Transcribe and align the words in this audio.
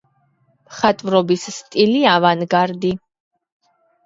მხატვრობის 0.69 1.43
სტილი 1.57 2.01
ავანგარდი. 2.15 2.93